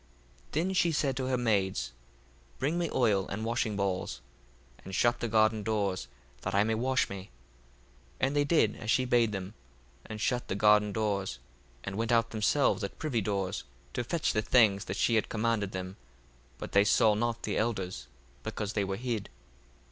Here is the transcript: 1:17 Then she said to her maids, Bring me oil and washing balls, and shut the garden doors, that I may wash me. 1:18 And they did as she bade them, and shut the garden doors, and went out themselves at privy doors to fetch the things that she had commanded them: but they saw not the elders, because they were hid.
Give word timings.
1:17 0.47 0.51
Then 0.53 0.73
she 0.73 0.91
said 0.91 1.15
to 1.15 1.27
her 1.27 1.37
maids, 1.37 1.91
Bring 2.57 2.79
me 2.79 2.89
oil 2.91 3.27
and 3.27 3.45
washing 3.45 3.75
balls, 3.75 4.19
and 4.83 4.95
shut 4.95 5.19
the 5.19 5.27
garden 5.27 5.61
doors, 5.61 6.07
that 6.41 6.55
I 6.55 6.63
may 6.63 6.73
wash 6.73 7.07
me. 7.07 7.29
1:18 8.19 8.19
And 8.21 8.35
they 8.35 8.43
did 8.43 8.77
as 8.77 8.89
she 8.89 9.05
bade 9.05 9.31
them, 9.31 9.53
and 10.03 10.19
shut 10.19 10.47
the 10.47 10.55
garden 10.55 10.91
doors, 10.91 11.37
and 11.83 11.97
went 11.99 12.11
out 12.11 12.31
themselves 12.31 12.83
at 12.83 12.97
privy 12.97 13.21
doors 13.21 13.63
to 13.93 14.03
fetch 14.03 14.33
the 14.33 14.41
things 14.41 14.85
that 14.85 14.97
she 14.97 15.13
had 15.13 15.29
commanded 15.29 15.71
them: 15.71 15.97
but 16.57 16.71
they 16.71 16.83
saw 16.83 17.13
not 17.13 17.43
the 17.43 17.55
elders, 17.59 18.07
because 18.41 18.73
they 18.73 18.83
were 18.83 18.97
hid. 18.97 19.29